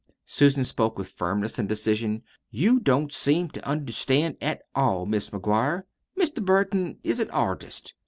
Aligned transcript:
Susan 0.25 0.63
spoke 0.63 0.97
with 0.97 1.07
firmness 1.07 1.59
and 1.59 1.69
decision. 1.69 2.23
"You 2.49 2.79
don't 2.79 3.13
seem 3.13 3.51
to 3.51 3.63
understand 3.67 4.35
at 4.41 4.63
all, 4.73 5.05
Mis' 5.05 5.29
McGuire. 5.29 5.83
Mr. 6.19 6.43
Burton 6.43 6.97
is 7.03 7.19
an 7.19 7.29
artist. 7.29 7.93